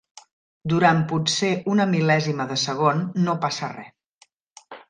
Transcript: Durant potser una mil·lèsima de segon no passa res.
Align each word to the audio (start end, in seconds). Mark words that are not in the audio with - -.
Durant 0.71 1.03
potser 1.11 1.51
una 1.75 1.87
mil·lèsima 1.93 2.49
de 2.53 2.59
segon 2.65 3.07
no 3.29 3.37
passa 3.45 3.73
res. 3.79 4.29